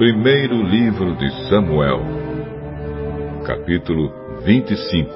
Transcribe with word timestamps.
Primeiro 0.00 0.62
livro 0.62 1.14
de 1.16 1.30
Samuel, 1.50 2.00
capítulo 3.44 4.10
25. 4.42 5.10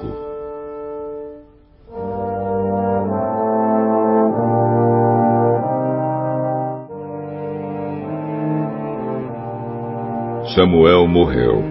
Samuel 10.53 11.07
morreu, 11.07 11.63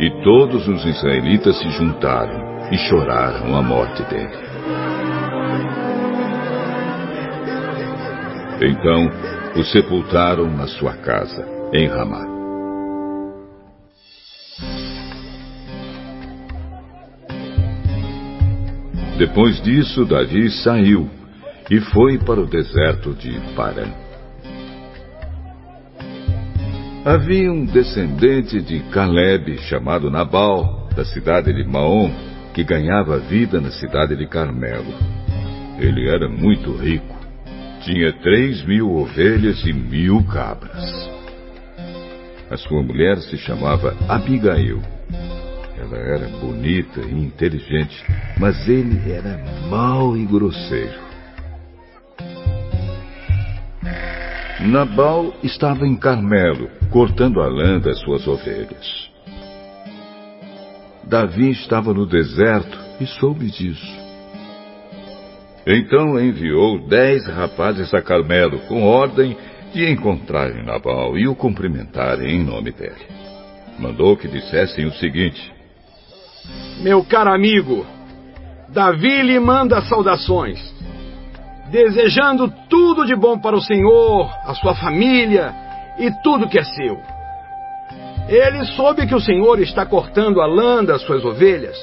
e 0.00 0.10
todos 0.24 0.66
os 0.68 0.86
israelitas 0.86 1.54
se 1.58 1.68
juntaram 1.68 2.70
e 2.72 2.78
choraram 2.78 3.54
a 3.58 3.62
morte 3.62 4.02
dele. 4.04 4.38
Então 8.62 9.10
o 9.54 9.62
sepultaram 9.64 10.50
na 10.50 10.66
sua 10.66 10.94
casa, 10.96 11.46
em 11.74 11.86
Ramá. 11.86 12.37
Depois 19.18 19.60
disso, 19.62 20.04
Davi 20.04 20.48
saiu 20.50 21.10
e 21.70 21.80
foi 21.80 22.18
para 22.18 22.40
o 22.40 22.46
deserto 22.46 23.12
de 23.12 23.38
Paran. 23.54 23.92
Havia 27.04 27.52
um 27.52 27.64
descendente 27.64 28.62
de 28.62 28.80
Caleb 28.90 29.58
chamado 29.68 30.10
Nabal, 30.10 30.88
da 30.94 31.04
cidade 31.04 31.52
de 31.52 31.64
Maom, 31.64 32.10
que 32.54 32.64
ganhava 32.64 33.18
vida 33.18 33.60
na 33.60 33.70
cidade 33.70 34.16
de 34.16 34.26
Carmelo. 34.26 34.94
Ele 35.78 36.08
era 36.08 36.28
muito 36.28 36.72
rico 36.72 37.18
tinha 37.88 38.12
três 38.12 38.64
mil 38.66 38.90
ovelhas 38.90 39.64
e 39.64 39.72
mil 39.72 40.22
cabras. 40.24 41.10
A 42.50 42.56
sua 42.56 42.82
mulher 42.82 43.18
se 43.18 43.36
chamava 43.38 43.96
Abigail. 44.08 44.82
Ela 45.90 45.98
era 45.98 46.28
bonita 46.28 47.00
e 47.00 47.14
inteligente, 47.14 48.04
mas 48.38 48.68
ele 48.68 49.10
era 49.10 49.42
mau 49.70 50.14
e 50.16 50.26
grosseiro. 50.26 51.08
Nabal 54.60 55.34
estava 55.42 55.86
em 55.86 55.96
Carmelo, 55.96 56.68
cortando 56.90 57.40
a 57.40 57.46
lã 57.46 57.78
das 57.78 57.98
suas 58.00 58.26
ovelhas. 58.26 59.08
Davi 61.04 61.50
estava 61.52 61.94
no 61.94 62.04
deserto 62.04 62.78
e 63.00 63.06
soube 63.06 63.46
disso. 63.46 63.98
Então 65.66 66.20
enviou 66.20 66.86
dez 66.86 67.26
rapazes 67.26 67.94
a 67.94 68.02
Carmelo 68.02 68.58
com 68.66 68.82
ordem 68.82 69.36
de 69.72 69.90
encontrarem 69.90 70.64
Nabal 70.64 71.16
e 71.16 71.26
o 71.26 71.34
cumprimentarem 71.34 72.36
em 72.36 72.44
nome 72.44 72.72
dele. 72.72 73.06
Mandou 73.78 74.16
que 74.18 74.28
dissessem 74.28 74.84
o 74.84 74.92
seguinte: 74.92 75.57
Meu 76.80 77.04
caro 77.04 77.32
amigo, 77.32 77.84
Davi 78.68 79.22
lhe 79.22 79.40
manda 79.40 79.82
saudações, 79.82 80.60
desejando 81.72 82.52
tudo 82.70 83.04
de 83.04 83.16
bom 83.16 83.36
para 83.36 83.56
o 83.56 83.60
Senhor, 83.60 84.30
a 84.44 84.54
sua 84.54 84.76
família 84.76 85.52
e 85.98 86.08
tudo 86.22 86.48
que 86.48 86.56
é 86.56 86.62
seu. 86.62 87.00
Ele 88.28 88.64
soube 88.76 89.08
que 89.08 89.14
o 89.14 89.20
Senhor 89.20 89.58
está 89.58 89.84
cortando 89.84 90.40
a 90.40 90.46
lã 90.46 90.84
das 90.84 91.02
suas 91.02 91.24
ovelhas 91.24 91.76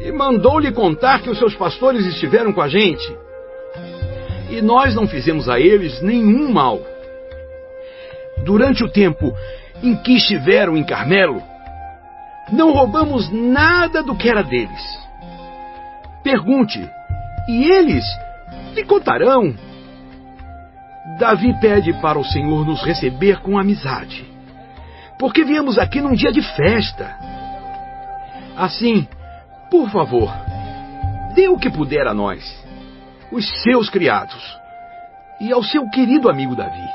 e 0.00 0.12
mandou-lhe 0.12 0.70
contar 0.70 1.20
que 1.20 1.30
os 1.30 1.38
seus 1.38 1.56
pastores 1.56 2.06
estiveram 2.06 2.52
com 2.52 2.60
a 2.60 2.68
gente. 2.68 3.12
E 4.50 4.62
nós 4.62 4.94
não 4.94 5.08
fizemos 5.08 5.48
a 5.48 5.58
eles 5.58 6.00
nenhum 6.00 6.52
mal. 6.52 6.80
Durante 8.44 8.84
o 8.84 8.88
tempo 8.88 9.34
em 9.82 9.96
que 9.96 10.12
estiveram 10.12 10.76
em 10.76 10.84
Carmelo, 10.84 11.42
não 12.52 12.72
roubamos 12.72 13.30
nada 13.30 14.02
do 14.02 14.14
que 14.14 14.28
era 14.28 14.42
deles. 14.42 14.98
Pergunte, 16.22 16.80
e 17.48 17.64
eles 17.64 18.04
lhe 18.74 18.84
contarão. 18.84 19.54
Davi 21.18 21.58
pede 21.60 21.92
para 21.94 22.18
o 22.18 22.24
Senhor 22.24 22.64
nos 22.64 22.82
receber 22.82 23.40
com 23.40 23.58
amizade, 23.58 24.24
porque 25.18 25.44
viemos 25.44 25.78
aqui 25.78 26.00
num 26.00 26.14
dia 26.14 26.32
de 26.32 26.42
festa. 26.42 27.16
Assim, 28.56 29.06
por 29.70 29.88
favor, 29.90 30.30
dê 31.34 31.48
o 31.48 31.58
que 31.58 31.70
puder 31.70 32.06
a 32.06 32.14
nós, 32.14 32.42
os 33.32 33.48
seus 33.62 33.88
criados, 33.88 34.58
e 35.40 35.52
ao 35.52 35.62
seu 35.62 35.88
querido 35.88 36.28
amigo 36.28 36.54
Davi. 36.54 36.88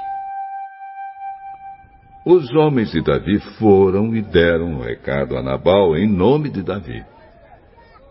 Os 2.26 2.52
homens 2.56 2.92
de 2.92 3.02
Davi 3.02 3.40
foram 3.60 4.16
e 4.16 4.22
deram 4.24 4.66
um 4.66 4.80
recado 4.80 5.38
a 5.38 5.44
Nabal 5.44 5.96
em 5.96 6.08
nome 6.08 6.50
de 6.50 6.64
Davi. 6.64 7.06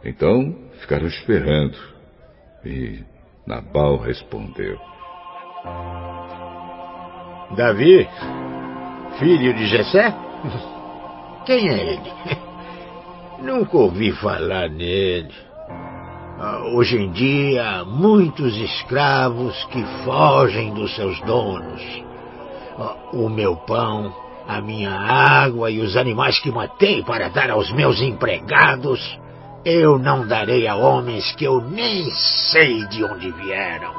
Então 0.05 0.55
ficaram 0.81 1.09
esperando. 1.09 1.77
E 2.65 3.03
Nabal 3.45 3.97
respondeu: 3.97 4.79
Davi, 7.57 8.09
filho 9.19 9.53
de 9.53 9.67
Jessé? 9.67 10.15
Quem 11.45 11.69
é 11.71 11.95
ele? 11.95 12.13
Nunca 13.43 13.77
ouvi 13.77 14.13
falar 14.13 14.71
nele. 14.71 15.35
Ah, 16.39 16.71
hoje 16.77 16.97
em 16.97 17.11
dia, 17.11 17.81
há 17.81 17.85
muitos 17.85 18.57
escravos 18.57 19.65
que 19.73 19.85
fogem 20.05 20.73
dos 20.73 20.95
seus 20.95 21.21
donos. 21.23 22.05
O 23.13 23.29
meu 23.29 23.57
pão, 23.57 24.13
a 24.47 24.61
minha 24.61 24.91
água 24.91 25.71
e 25.71 25.81
os 25.81 25.97
animais 25.97 26.39
que 26.41 26.51
matei 26.51 27.03
para 27.03 27.29
dar 27.29 27.51
aos 27.51 27.73
meus 27.73 28.01
empregados, 28.01 29.19
eu 29.65 29.99
não 29.99 30.27
darei 30.27 30.67
a 30.67 30.77
homens 30.77 31.35
que 31.37 31.45
eu 31.45 31.61
nem 31.61 32.11
sei 32.51 32.87
de 32.89 33.05
onde 33.05 33.31
vieram. 33.31 33.95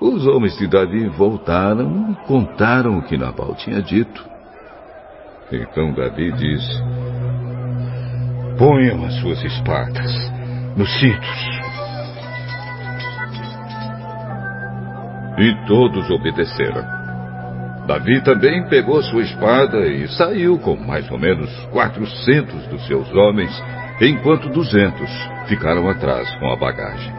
Os 0.00 0.26
homens 0.26 0.56
de 0.58 0.66
Davi 0.66 1.08
voltaram 1.08 2.10
e 2.10 2.26
contaram 2.26 2.98
o 2.98 3.02
que 3.02 3.16
Nabal 3.16 3.54
tinha 3.54 3.80
dito. 3.80 4.22
Então 5.50 5.94
Davi 5.94 6.30
disse: 6.32 6.82
Ponham 8.58 9.04
as 9.04 9.14
suas 9.20 9.42
espadas 9.42 10.12
nos 10.76 10.90
cintos. 11.00 11.63
E 15.38 15.66
todos 15.66 16.08
obedeceram. 16.10 16.84
Davi 17.86 18.22
também 18.22 18.66
pegou 18.68 19.02
sua 19.02 19.22
espada 19.22 19.86
e 19.86 20.08
saiu 20.08 20.58
com 20.58 20.76
mais 20.76 21.10
ou 21.10 21.18
menos 21.18 21.50
quatrocentos 21.66 22.66
dos 22.68 22.86
seus 22.86 23.12
homens, 23.12 23.52
enquanto 24.00 24.48
duzentos 24.48 25.10
ficaram 25.46 25.88
atrás 25.88 26.30
com 26.36 26.50
a 26.50 26.56
bagagem. 26.56 27.12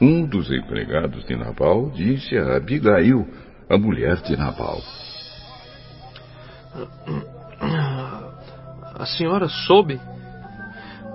Um 0.00 0.26
dos 0.26 0.50
empregados 0.50 1.24
de 1.26 1.36
Nabal 1.36 1.90
disse 1.90 2.36
a 2.36 2.56
Abigail, 2.56 3.26
a 3.68 3.78
mulher 3.78 4.16
de 4.22 4.36
Nabal: 4.36 4.80
a 8.98 9.06
senhora 9.06 9.48
soube? 9.48 10.00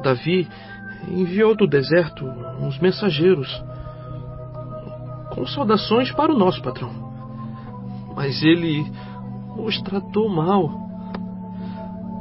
Davi 0.03 0.47
enviou 1.09 1.55
do 1.55 1.67
deserto 1.67 2.25
uns 2.59 2.79
mensageiros 2.79 3.47
com 5.31 5.45
saudações 5.45 6.11
para 6.11 6.33
o 6.33 6.38
nosso 6.38 6.61
patrão. 6.61 6.91
Mas 8.16 8.41
ele 8.43 8.85
os 9.57 9.81
tratou 9.81 10.29
mal. 10.29 10.69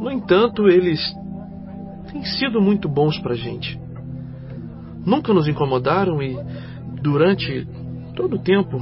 No 0.00 0.10
entanto, 0.10 0.68
eles 0.68 1.00
têm 2.10 2.24
sido 2.24 2.60
muito 2.60 2.88
bons 2.88 3.18
para 3.20 3.32
a 3.32 3.36
gente. 3.36 3.80
Nunca 5.06 5.32
nos 5.32 5.46
incomodaram 5.46 6.22
e, 6.22 6.36
durante 7.02 7.66
todo 8.14 8.36
o 8.36 8.38
tempo 8.38 8.80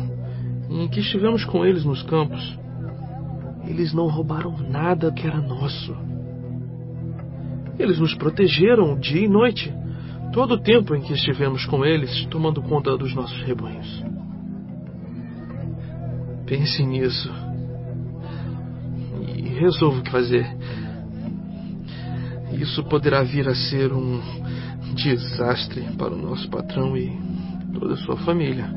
em 0.70 0.88
que 0.88 1.00
estivemos 1.00 1.44
com 1.44 1.64
eles 1.66 1.84
nos 1.84 2.02
campos, 2.02 2.58
eles 3.66 3.92
não 3.92 4.08
roubaram 4.08 4.56
nada 4.70 5.12
que 5.12 5.26
era 5.26 5.40
nosso. 5.40 5.94
Eles 7.78 7.98
nos 7.98 8.14
protegeram 8.14 8.98
dia 8.98 9.24
e 9.24 9.28
noite, 9.28 9.72
todo 10.32 10.54
o 10.54 10.58
tempo 10.58 10.94
em 10.94 11.02
que 11.02 11.12
estivemos 11.12 11.64
com 11.66 11.84
eles, 11.84 12.26
tomando 12.26 12.62
conta 12.62 12.96
dos 12.96 13.14
nossos 13.14 13.40
rebanhos. 13.42 14.02
Pense 16.46 16.84
nisso. 16.84 17.30
E 19.36 19.42
resolva 19.60 19.98
o 19.98 20.02
que 20.02 20.10
fazer. 20.10 20.46
Isso 22.52 22.82
poderá 22.84 23.22
vir 23.22 23.48
a 23.48 23.54
ser 23.54 23.92
um 23.92 24.20
desastre 24.94 25.82
para 25.96 26.14
o 26.14 26.18
nosso 26.18 26.48
patrão 26.48 26.96
e 26.96 27.10
toda 27.78 27.94
a 27.94 27.98
sua 27.98 28.16
família. 28.18 28.70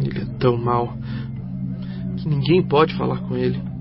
Ele 0.00 0.20
é 0.20 0.38
tão 0.38 0.56
mau 0.56 0.96
que 2.16 2.28
ninguém 2.28 2.62
pode 2.66 2.94
falar 2.96 3.18
com 3.20 3.36
ele. 3.36 3.71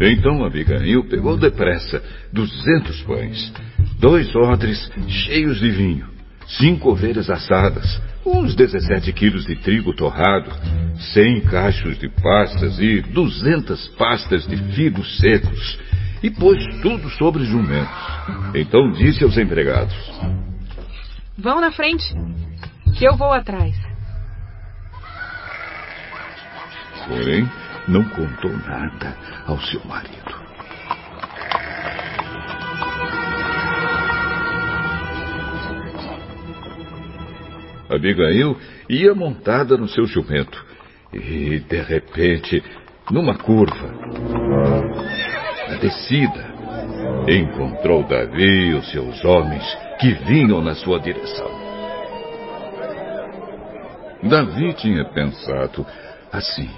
Então 0.00 0.44
Abigail 0.44 1.04
pegou 1.04 1.36
depressa 1.36 2.02
duzentos 2.32 3.00
pães, 3.02 3.52
dois 3.98 4.34
odres 4.34 4.90
cheios 5.08 5.58
de 5.60 5.70
vinho, 5.70 6.06
cinco 6.46 6.90
ovelhas 6.90 7.30
assadas, 7.30 8.00
uns 8.26 8.54
17 8.54 9.12
quilos 9.12 9.46
de 9.46 9.56
trigo 9.56 9.94
torrado, 9.94 10.50
100 11.12 11.40
cachos 11.42 11.98
de 11.98 12.08
pastas 12.08 12.78
e 12.78 13.00
200 13.02 13.88
pastas 13.90 14.46
de 14.46 14.56
figos 14.74 15.18
secos, 15.18 15.78
e 16.22 16.30
pôs 16.30 16.58
tudo 16.80 17.08
sobre 17.10 17.44
jumentos. 17.44 18.14
Então 18.54 18.90
disse 18.92 19.22
aos 19.22 19.36
empregados: 19.36 19.94
Vão 21.36 21.60
na 21.60 21.70
frente, 21.70 22.04
que 22.96 23.06
eu 23.06 23.16
vou 23.16 23.32
atrás. 23.32 23.76
Porém, 27.06 27.46
não 27.88 28.04
contou 28.04 28.50
nada 28.50 29.16
ao 29.46 29.58
seu 29.60 29.80
marido. 29.84 30.44
Abigail 37.90 38.56
ia 38.88 39.14
montada 39.14 39.76
no 39.76 39.88
seu 39.88 40.06
jumento 40.06 40.64
e, 41.12 41.60
de 41.60 41.80
repente, 41.82 42.62
numa 43.10 43.36
curva, 43.36 43.92
na 45.68 45.76
descida, 45.76 46.54
encontrou 47.28 48.02
Davi 48.02 48.70
e 48.70 48.74
os 48.74 48.90
seus 48.90 49.24
homens 49.24 49.64
que 50.00 50.12
vinham 50.12 50.62
na 50.62 50.74
sua 50.74 50.98
direção. 50.98 51.50
Davi 54.22 54.72
tinha 54.74 55.04
pensado 55.04 55.86
assim: 56.32 56.70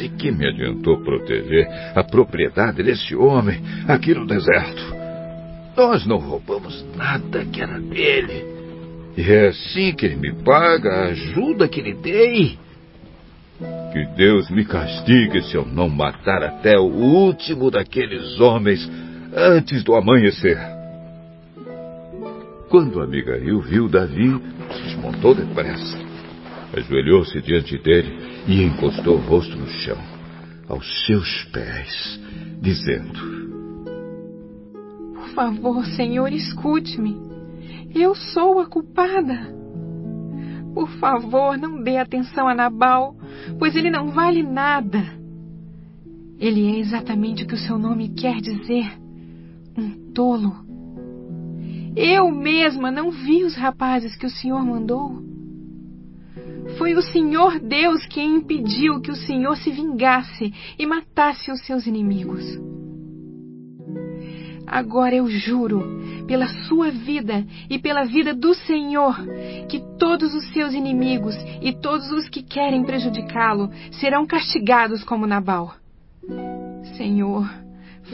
de 0.00 0.08
que 0.08 0.32
me 0.32 0.48
adiantou 0.48 1.02
proteger 1.02 1.68
a 1.94 2.02
propriedade 2.02 2.82
desse 2.82 3.14
homem 3.14 3.60
aqui 3.86 4.14
no 4.14 4.26
deserto? 4.26 4.82
Nós 5.76 6.06
não 6.06 6.16
roubamos 6.16 6.84
nada 6.96 7.44
que 7.44 7.60
era 7.60 7.78
dele. 7.78 8.46
E 9.16 9.30
é 9.30 9.48
assim 9.48 9.92
que 9.92 10.06
ele 10.06 10.16
me 10.16 10.32
paga 10.42 10.90
a 10.90 11.04
ajuda 11.08 11.68
que 11.68 11.82
lhe 11.82 11.94
dei. 11.94 12.58
Que 13.92 14.06
Deus 14.16 14.48
me 14.50 14.64
castigue 14.64 15.42
se 15.42 15.54
eu 15.54 15.66
não 15.66 15.88
matar 15.88 16.42
até 16.42 16.78
o 16.78 16.84
último 16.86 17.70
daqueles 17.70 18.40
homens 18.40 18.90
antes 19.34 19.84
do 19.84 19.94
amanhecer. 19.94 20.58
Quando 22.70 23.02
Abigail 23.02 23.60
viu 23.60 23.88
Davi, 23.88 24.40
desmontou 24.84 25.34
depressa. 25.34 25.98
Ajoelhou-se 26.72 27.40
diante 27.42 27.76
dele 27.78 28.30
e 28.52 28.64
encostou 28.64 29.16
o 29.16 29.20
rosto 29.20 29.56
no 29.56 29.66
chão, 29.66 29.98
aos 30.68 31.06
seus 31.06 31.44
pés, 31.52 32.20
dizendo: 32.60 33.40
favor, 35.40 35.86
Senhor, 35.86 36.30
escute-me. 36.32 37.16
Eu 37.94 38.14
sou 38.14 38.60
a 38.60 38.66
culpada. 38.66 39.54
Por 40.74 40.88
favor, 40.98 41.56
não 41.56 41.82
dê 41.82 41.96
atenção 41.96 42.46
a 42.46 42.54
Nabal, 42.54 43.16
pois 43.58 43.74
ele 43.74 43.90
não 43.90 44.10
vale 44.10 44.42
nada. 44.42 45.02
Ele 46.38 46.74
é 46.74 46.78
exatamente 46.78 47.44
o 47.44 47.46
que 47.46 47.54
o 47.54 47.58
seu 47.58 47.78
nome 47.78 48.10
quer 48.10 48.36
dizer: 48.40 48.92
um 49.78 50.12
tolo. 50.12 50.54
Eu 51.96 52.30
mesma 52.30 52.90
não 52.90 53.10
vi 53.10 53.42
os 53.42 53.56
rapazes 53.56 54.14
que 54.16 54.26
o 54.26 54.30
Senhor 54.30 54.62
mandou. 54.62 55.29
Foi 56.80 56.94
o 56.94 57.02
Senhor 57.02 57.58
Deus 57.58 58.06
quem 58.06 58.36
impediu 58.36 59.02
que 59.02 59.10
o 59.10 59.14
Senhor 59.14 59.54
se 59.58 59.70
vingasse 59.70 60.50
e 60.78 60.86
matasse 60.86 61.52
os 61.52 61.60
seus 61.66 61.86
inimigos. 61.86 62.42
Agora 64.66 65.14
eu 65.14 65.28
juro, 65.28 65.84
pela 66.26 66.48
sua 66.48 66.90
vida 66.90 67.46
e 67.68 67.78
pela 67.78 68.04
vida 68.04 68.32
do 68.32 68.54
Senhor, 68.54 69.14
que 69.68 69.78
todos 69.98 70.34
os 70.34 70.50
seus 70.54 70.72
inimigos 70.72 71.34
e 71.60 71.70
todos 71.70 72.10
os 72.12 72.30
que 72.30 72.42
querem 72.42 72.82
prejudicá-lo 72.82 73.70
serão 73.92 74.26
castigados 74.26 75.04
como 75.04 75.26
Nabal. 75.26 75.74
Senhor, 76.96 77.46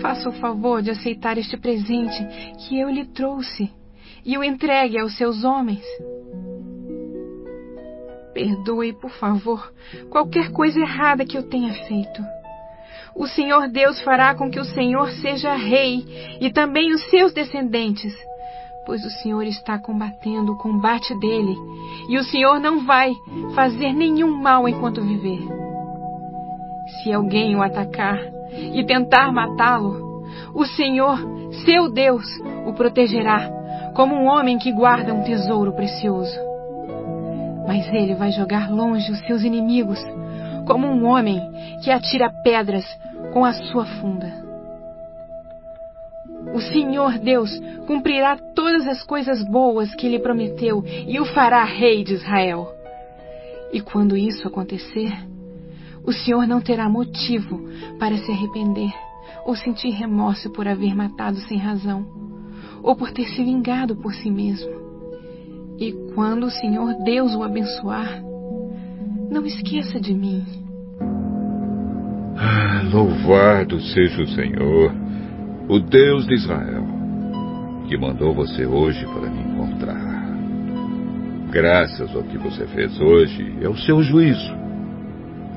faça 0.02 0.28
o 0.28 0.32
favor 0.40 0.82
de 0.82 0.90
aceitar 0.90 1.38
este 1.38 1.56
presente 1.56 2.18
que 2.66 2.80
eu 2.80 2.90
lhe 2.90 3.04
trouxe 3.04 3.70
e 4.24 4.36
o 4.36 4.42
entregue 4.42 4.98
aos 4.98 5.16
seus 5.16 5.44
homens. 5.44 5.84
Perdoe, 8.36 8.92
por 8.92 9.10
favor, 9.12 9.72
qualquer 10.10 10.52
coisa 10.52 10.78
errada 10.78 11.24
que 11.24 11.38
eu 11.38 11.48
tenha 11.48 11.72
feito 11.86 12.22
o 13.16 13.26
Senhor 13.26 13.68
Deus 13.68 14.00
fará 14.02 14.34
com 14.34 14.50
que 14.50 14.60
o 14.60 14.64
Senhor 14.64 15.10
seja 15.10 15.54
rei 15.54 16.04
e 16.38 16.50
também 16.52 16.92
os 16.92 17.02
seus 17.08 17.32
descendentes, 17.32 18.14
pois 18.84 19.02
o 19.06 19.10
Senhor 19.22 19.42
está 19.44 19.78
combatendo 19.78 20.52
o 20.52 20.58
combate 20.58 21.18
dele 21.18 21.56
e 22.10 22.18
o 22.18 22.24
Senhor 22.24 22.60
não 22.60 22.84
vai 22.84 23.14
fazer 23.54 23.94
nenhum 23.94 24.36
mal 24.36 24.68
enquanto 24.68 25.00
viver. 25.00 25.40
Se 27.02 27.10
alguém 27.10 27.56
o 27.56 27.62
atacar 27.62 28.20
e 28.74 28.84
tentar 28.84 29.32
matá-lo, 29.32 30.22
o 30.54 30.66
Senhor, 30.66 31.18
seu 31.64 31.90
Deus, 31.90 32.26
o 32.66 32.74
protegerá, 32.74 33.50
como 33.94 34.14
um 34.14 34.26
homem 34.26 34.58
que 34.58 34.70
guarda 34.70 35.14
um 35.14 35.24
tesouro 35.24 35.72
precioso. 35.72 36.38
Mas 37.66 37.86
ele 37.92 38.14
vai 38.14 38.30
jogar 38.32 38.70
longe 38.70 39.10
os 39.10 39.18
seus 39.26 39.42
inimigos 39.42 39.98
como 40.66 40.86
um 40.86 41.04
homem 41.06 41.40
que 41.82 41.90
atira 41.90 42.30
pedras 42.42 42.84
com 43.32 43.44
a 43.44 43.52
sua 43.52 43.84
funda. 43.84 44.44
O 46.54 46.60
Senhor 46.60 47.18
Deus 47.18 47.50
cumprirá 47.86 48.36
todas 48.54 48.86
as 48.86 49.02
coisas 49.02 49.42
boas 49.44 49.94
que 49.94 50.08
lhe 50.08 50.18
prometeu 50.18 50.82
e 51.06 51.18
o 51.18 51.24
fará 51.24 51.64
rei 51.64 52.04
de 52.04 52.14
Israel. 52.14 52.72
E 53.72 53.80
quando 53.80 54.16
isso 54.16 54.46
acontecer, 54.46 55.12
o 56.04 56.12
Senhor 56.12 56.46
não 56.46 56.60
terá 56.60 56.88
motivo 56.88 57.68
para 57.98 58.16
se 58.16 58.30
arrepender 58.30 58.92
ou 59.46 59.54
sentir 59.54 59.90
remorso 59.90 60.50
por 60.50 60.66
haver 60.66 60.94
matado 60.94 61.38
sem 61.42 61.56
razão, 61.56 62.04
ou 62.82 62.96
por 62.96 63.12
ter 63.12 63.26
se 63.28 63.44
vingado 63.44 63.94
por 63.96 64.12
si 64.12 64.28
mesmo. 64.28 64.85
E 65.78 65.92
quando 66.14 66.46
o 66.46 66.50
Senhor 66.50 66.94
Deus 67.04 67.34
o 67.34 67.42
abençoar, 67.42 68.22
não 69.30 69.44
esqueça 69.44 70.00
de 70.00 70.14
mim. 70.14 70.42
Ah, 72.38 72.82
louvado 72.90 73.78
seja 73.80 74.22
o 74.22 74.28
Senhor, 74.28 74.94
o 75.68 75.78
Deus 75.78 76.26
de 76.26 76.34
Israel, 76.34 76.84
que 77.88 77.98
mandou 77.98 78.34
você 78.34 78.64
hoje 78.64 79.04
para 79.06 79.28
me 79.28 79.42
encontrar. 79.42 80.26
Graças 81.50 82.14
ao 82.14 82.22
que 82.22 82.38
você 82.38 82.66
fez 82.68 82.98
hoje 82.98 83.56
e 83.60 83.66
ao 83.66 83.76
seu 83.76 84.02
juízo, 84.02 84.54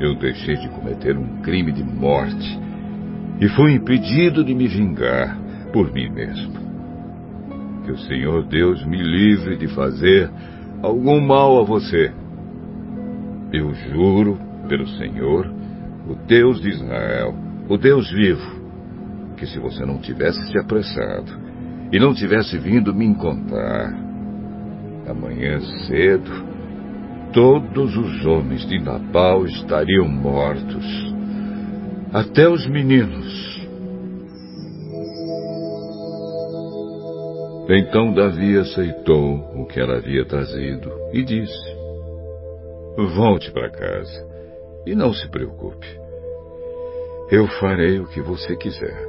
eu 0.01 0.15
deixei 0.15 0.55
de 0.55 0.69
cometer 0.69 1.17
um 1.17 1.41
crime 1.41 1.71
de 1.71 1.83
morte 1.83 2.59
e 3.39 3.47
fui 3.49 3.73
impedido 3.73 4.43
de 4.43 4.53
me 4.53 4.67
vingar 4.67 5.37
por 5.71 5.91
mim 5.93 6.09
mesmo. 6.09 6.68
Que 7.89 7.93
o 7.93 7.97
Senhor 7.97 8.43
Deus 8.43 8.85
me 8.85 9.01
livre 9.01 9.57
de 9.57 9.67
fazer 9.69 10.29
algum 10.83 11.19
mal 11.19 11.59
a 11.59 11.63
você 11.63 12.13
eu 13.51 13.73
juro 13.73 14.37
pelo 14.67 14.87
Senhor, 14.89 15.51
o 16.07 16.13
Deus 16.27 16.61
de 16.61 16.69
Israel, 16.69 17.33
o 17.67 17.77
Deus 17.77 18.07
vivo, 18.11 18.61
que 19.37 19.47
se 19.47 19.57
você 19.57 19.83
não 19.87 19.97
tivesse 19.97 20.39
se 20.51 20.59
apressado 20.59 21.31
e 21.91 21.97
não 21.97 22.13
tivesse 22.13 22.59
vindo 22.59 22.93
me 22.93 23.07
encontrar, 23.07 23.91
amanhã 25.07 25.59
cedo, 25.87 26.45
todos 27.33 27.97
os 27.97 28.23
homens 28.23 28.67
de 28.67 28.77
Nabal 28.77 29.47
estariam 29.47 30.07
mortos, 30.07 31.15
até 32.13 32.47
os 32.47 32.67
meninos. 32.67 33.48
Então 37.71 38.11
Davi 38.11 38.57
aceitou 38.57 39.35
o 39.53 39.67
que 39.67 39.79
ela 39.79 39.97
havia 39.97 40.25
trazido 40.25 40.91
e 41.13 41.23
disse: 41.23 41.77
Volte 43.15 43.51
para 43.51 43.69
casa 43.69 44.27
e 44.87 44.95
não 44.95 45.13
se 45.13 45.29
preocupe. 45.29 45.87
Eu 47.29 47.47
farei 47.59 47.99
o 47.99 48.07
que 48.07 48.21
você 48.21 48.55
quiser. 48.55 49.07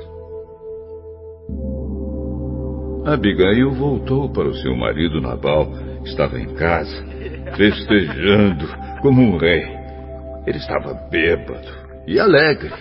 Abigail 3.07 3.73
voltou 3.73 4.31
para 4.31 4.47
o 4.47 4.55
seu 4.55 4.77
marido 4.77 5.23
Nabal, 5.23 5.73
estava 6.05 6.39
em 6.39 6.55
casa, 6.55 7.03
festejando 7.57 8.67
como 9.01 9.23
um 9.23 9.39
rei. 9.39 9.65
Ele 10.47 10.59
estava 10.59 10.93
bêbado 11.11 11.67
e 12.07 12.21
alegre. 12.21 12.75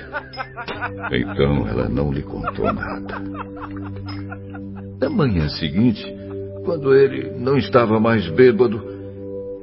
Então 1.14 1.66
ela 1.70 1.88
não 1.88 2.12
lhe 2.12 2.22
contou 2.22 2.66
nada. 2.74 3.22
Na 5.00 5.10
manhã 5.10 5.48
seguinte, 5.48 6.06
quando 6.66 6.94
ele 6.94 7.32
não 7.38 7.58
estava 7.58 8.00
mais 8.00 8.28
bêbado, 8.28 8.84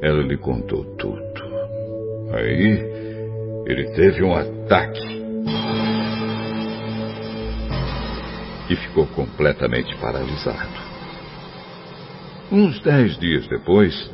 ela 0.00 0.22
lhe 0.22 0.38
contou 0.38 0.82
tudo. 0.96 1.42
Aí 2.32 2.80
ele 3.66 3.84
teve 3.94 4.22
um 4.22 4.34
ataque 4.34 5.16
e 8.70 8.76
ficou 8.76 9.06
completamente 9.08 9.94
paralisado. 9.96 10.86
Uns 12.50 12.80
dez 12.80 13.18
dias 13.18 13.46
depois, 13.48 14.10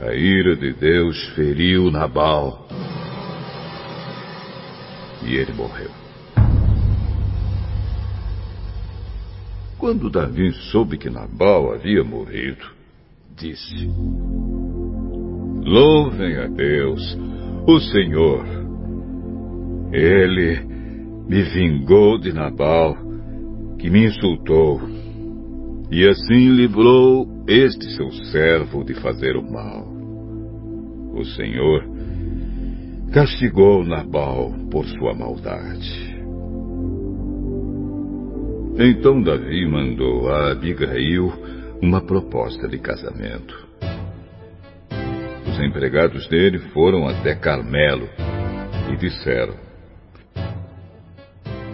a 0.00 0.12
ira 0.12 0.56
de 0.56 0.74
Deus 0.74 1.16
feriu 1.34 1.90
Nabal 1.90 2.66
e 5.22 5.36
ele 5.36 5.52
morreu. 5.52 5.99
Quando 9.80 10.10
Davi 10.10 10.52
soube 10.70 10.98
que 10.98 11.08
Nabal 11.08 11.72
havia 11.72 12.04
morrido, 12.04 12.66
disse: 13.34 13.88
Louvem 15.64 16.36
a 16.36 16.46
Deus, 16.48 17.00
o 17.66 17.80
Senhor. 17.80 18.44
Ele 19.90 20.60
me 21.26 21.42
vingou 21.44 22.18
de 22.18 22.30
Nabal, 22.30 22.94
que 23.78 23.88
me 23.88 24.04
insultou, 24.04 24.82
e 25.90 26.06
assim 26.06 26.50
livrou 26.50 27.26
este 27.48 27.90
seu 27.96 28.12
servo 28.26 28.84
de 28.84 28.92
fazer 29.00 29.34
o 29.34 29.50
mal. 29.50 29.88
O 31.14 31.24
Senhor 31.24 31.88
castigou 33.14 33.82
Nabal 33.82 34.52
por 34.70 34.84
sua 34.84 35.14
maldade. 35.14 36.09
Então 38.78 39.22
Davi 39.22 39.66
mandou 39.66 40.28
a 40.30 40.52
Abigail 40.52 41.32
uma 41.82 42.00
proposta 42.00 42.68
de 42.68 42.78
casamento. 42.78 43.68
Os 45.46 45.60
empregados 45.60 46.28
dele 46.28 46.58
foram 46.72 47.08
até 47.08 47.34
Carmelo 47.34 48.08
e 48.92 48.96
disseram: 48.96 49.54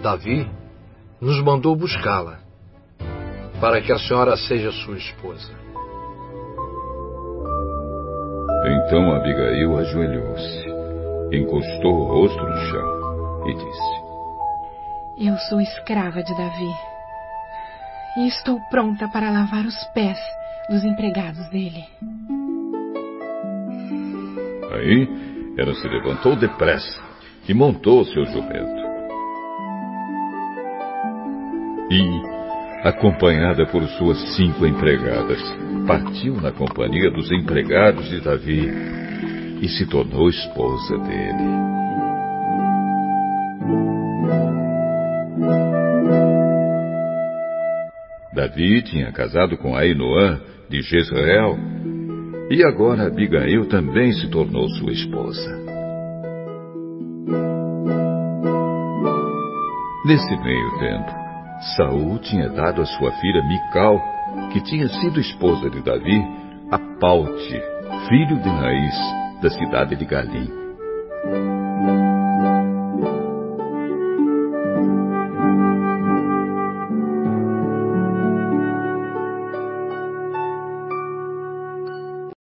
Davi 0.01 0.49
nos 1.21 1.41
mandou 1.43 1.75
buscá-la 1.75 2.39
para 3.59 3.81
que 3.81 3.91
a 3.91 3.97
senhora 3.97 4.35
seja 4.35 4.71
sua 4.71 4.97
esposa. 4.97 5.51
Então 8.65 9.11
Abigail 9.13 9.77
ajoelhou-se, 9.77 11.35
encostou 11.35 11.93
o 11.93 12.03
rosto 12.05 12.43
no 12.43 12.57
chão 12.57 13.47
e 13.47 13.53
disse: 13.53 14.06
Eu 15.19 15.35
sou 15.49 15.59
escrava 15.59 16.21
de 16.21 16.31
Davi 16.37 16.71
e 18.17 18.27
estou 18.27 18.59
pronta 18.69 19.07
para 19.07 19.31
lavar 19.31 19.65
os 19.65 19.83
pés 19.85 20.19
dos 20.69 20.85
empregados 20.85 21.49
dele. 21.49 21.83
Aí 24.73 25.09
ela 25.57 25.73
se 25.73 25.87
levantou 25.87 26.35
depressa 26.35 27.01
e 27.49 27.53
montou 27.55 28.05
seu 28.05 28.25
jumento. 28.27 28.87
E, 31.89 32.87
acompanhada 32.87 33.65
por 33.65 33.87
suas 33.97 34.19
cinco 34.35 34.67
empregadas, 34.67 35.41
partiu 35.87 36.39
na 36.39 36.51
companhia 36.51 37.09
dos 37.09 37.31
empregados 37.31 38.07
de 38.07 38.21
Davi 38.21 38.71
e 39.63 39.67
se 39.67 39.87
tornou 39.87 40.29
esposa 40.29 40.95
dele. 40.99 41.86
Davi 48.37 48.83
tinha 48.83 49.11
casado 49.11 49.57
com 49.57 49.75
Ainoã 49.75 50.39
de 50.69 50.79
Jezreel 50.83 51.57
e 52.51 52.63
agora 52.63 53.07
Abigail 53.07 53.65
também 53.65 54.11
se 54.11 54.29
tornou 54.29 54.69
sua 54.69 54.91
esposa. 54.91 55.57
Nesse 60.05 60.37
meio 60.37 60.77
tempo, 60.77 61.11
Saul 61.75 62.19
tinha 62.19 62.47
dado 62.49 62.83
a 62.83 62.85
sua 62.85 63.11
filha 63.13 63.41
Mical, 63.41 63.99
que 64.53 64.61
tinha 64.61 64.87
sido 64.87 65.19
esposa 65.19 65.67
de 65.71 65.81
Davi, 65.81 66.21
a 66.69 66.77
Paute, 66.99 67.59
filho 68.07 68.39
de 68.39 68.49
Raiz, 68.49 69.41
da 69.41 69.49
cidade 69.49 69.95
de 69.95 70.05
Galim. 70.05 71.56